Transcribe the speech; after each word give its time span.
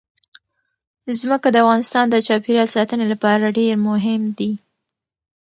ځمکه 1.19 1.47
د 1.51 1.55
افغانستان 1.63 2.05
د 2.09 2.15
چاپیریال 2.27 2.67
ساتنې 2.75 3.05
لپاره 3.13 3.55
ډېر 3.57 3.73
مهم 3.87 4.21
دي. 4.37 4.51